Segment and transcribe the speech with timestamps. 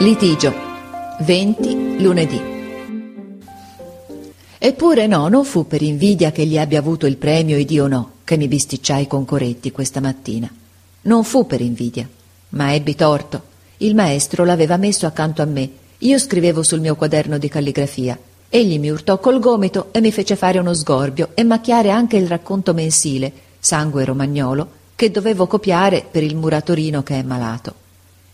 [0.00, 0.54] Litigio
[1.22, 2.40] 20 lunedì.
[4.56, 8.12] Eppure no, non fu per invidia che gli abbia avuto il premio ed io no,
[8.22, 10.48] che mi bisticciai con Coretti questa mattina.
[11.02, 12.08] Non fu per invidia,
[12.50, 13.42] ma ebbi torto.
[13.78, 15.68] Il maestro l'aveva messo accanto a me.
[15.98, 18.16] Io scrivevo sul mio quaderno di calligrafia.
[18.48, 22.28] Egli mi urtò col gomito e mi fece fare uno sgorbio e macchiare anche il
[22.28, 27.86] racconto mensile, Sangue Romagnolo, che dovevo copiare per il muratorino che è malato.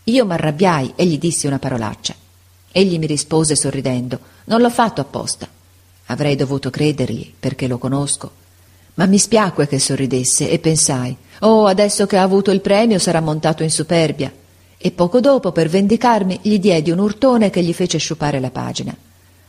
[0.07, 2.13] Io m'arrabbiai e gli dissi una parolaccia.
[2.71, 5.47] Egli mi rispose sorridendo: Non l'ho fatto apposta.
[6.07, 8.31] Avrei dovuto credergli, perché lo conosco.
[8.95, 13.19] Ma mi spiacque che sorridesse e pensai: Oh, adesso che ha avuto il premio sarà
[13.19, 14.31] montato in superbia.
[14.77, 18.95] E poco dopo, per vendicarmi, gli diedi un urtone che gli fece sciupare la pagina.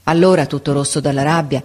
[0.05, 1.63] Allora, tutto rosso dalla rabbia,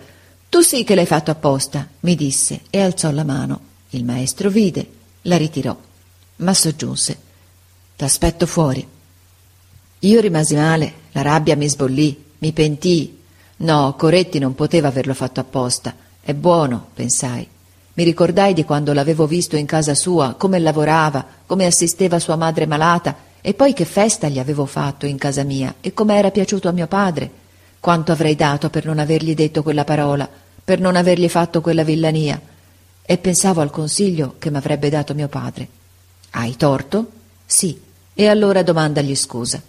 [0.50, 3.60] tu sì che l'hai fatto apposta, mi disse e alzò la mano.
[3.92, 4.86] Il maestro vide
[5.24, 5.78] la ritirò,
[6.38, 7.30] ma soggiunse:
[8.02, 8.84] T'aspetto fuori.
[10.00, 13.22] Io rimasi male, la rabbia mi sbollì, mi pentii.
[13.58, 15.94] No, Coretti non poteva averlo fatto apposta.
[16.20, 17.48] È buono, pensai.
[17.94, 22.66] Mi ricordai di quando l'avevo visto in casa sua, come lavorava, come assisteva sua madre
[22.66, 26.68] malata, e poi che festa gli avevo fatto in casa mia, e come era piaciuto
[26.70, 27.30] a mio padre.
[27.80, 30.28] Quanto avrei dato per non avergli detto quella parola,
[30.64, 32.42] per non avergli fatto quella villania
[33.04, 35.68] e pensavo al consiglio che m'avrebbe dato mio padre.
[36.32, 37.12] Hai torto?
[37.46, 37.90] Sì.
[38.22, 39.60] E allora domandagli scusa.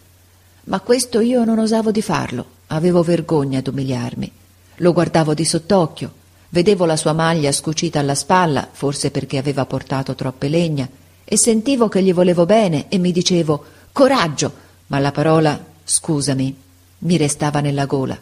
[0.64, 4.30] Ma questo io non osavo di farlo, avevo vergogna d'umiliarmi.
[4.76, 6.12] Lo guardavo di sott'occhio,
[6.50, 10.86] vedevo la sua maglia scucita alla spalla, forse perché aveva portato troppe legna,
[11.24, 14.52] e sentivo che gli volevo bene e mi dicevo coraggio,
[14.88, 16.54] ma la parola scusami
[16.98, 18.20] mi restava nella gola.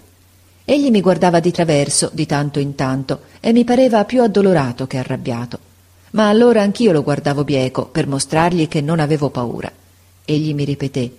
[0.64, 4.98] Egli mi guardava di traverso di tanto in tanto e mi pareva più addolorato che
[4.98, 5.58] arrabbiato.
[6.12, 9.72] Ma allora anch'io lo guardavo bieco per mostrargli che non avevo paura.
[10.30, 11.12] Egli mi ripeté: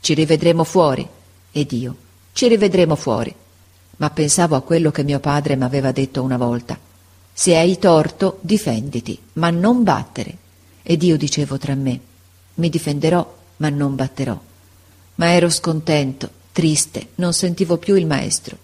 [0.00, 1.04] Ci rivedremo fuori.
[1.50, 1.96] Ed io:
[2.32, 3.34] Ci rivedremo fuori.
[3.96, 6.78] Ma pensavo a quello che mio padre m'aveva detto una volta:
[7.32, 10.36] Se hai torto, difenditi, ma non battere.
[10.84, 11.98] Ed io dicevo tra me:
[12.54, 14.40] Mi difenderò, ma non batterò.
[15.16, 18.56] Ma ero scontento, triste, non sentivo più il maestro.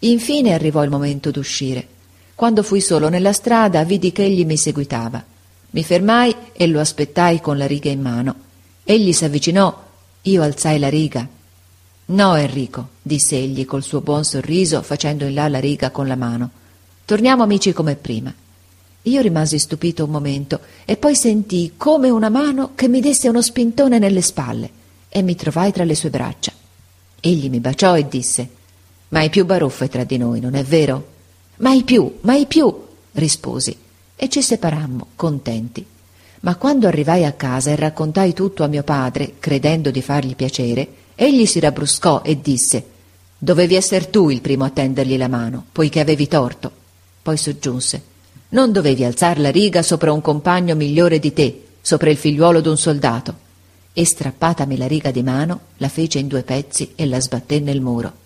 [0.00, 1.86] Infine arrivò il momento d'uscire.
[2.34, 5.24] Quando fui solo nella strada vidi che egli mi seguitava.
[5.70, 8.45] Mi fermai e lo aspettai con la riga in mano.
[8.88, 9.82] Egli s'avvicinò,
[10.22, 11.28] io alzai la riga.
[12.06, 16.14] No, Enrico, disse egli col suo buon sorriso, facendo in là la riga con la
[16.14, 16.50] mano.
[17.04, 18.32] Torniamo amici come prima.
[19.02, 23.42] Io rimasi stupito un momento e poi sentii come una mano che mi desse uno
[23.42, 24.70] spintone nelle spalle
[25.08, 26.52] e mi trovai tra le sue braccia.
[27.18, 28.48] Egli mi baciò e disse
[29.08, 31.14] Mai più baruffe tra di noi, non è vero?
[31.56, 32.72] Mai più, mai più,
[33.14, 33.76] risposi,
[34.14, 35.84] e ci separammo, contenti.
[36.40, 40.88] Ma quando arrivai a casa e raccontai tutto a mio padre, credendo di fargli piacere,
[41.14, 42.84] egli si rabbruscò e disse
[43.38, 46.70] Dovevi esser tu il primo a tendergli la mano, poiché avevi torto.
[47.22, 48.02] Poi soggiunse
[48.50, 52.76] Non dovevi alzar la riga sopra un compagno migliore di te, sopra il figliuolo d'un
[52.76, 53.44] soldato.
[53.92, 57.80] E strappatami la riga di mano, la fece in due pezzi e la sbatté nel
[57.80, 58.24] muro.